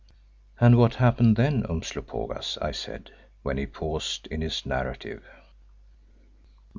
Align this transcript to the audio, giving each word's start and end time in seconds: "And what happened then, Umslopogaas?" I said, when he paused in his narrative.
"And 0.59 0.79
what 0.79 0.95
happened 0.95 1.35
then, 1.35 1.63
Umslopogaas?" 1.69 2.57
I 2.59 2.71
said, 2.71 3.11
when 3.43 3.59
he 3.59 3.67
paused 3.67 4.25
in 4.31 4.41
his 4.41 4.65
narrative. 4.65 5.23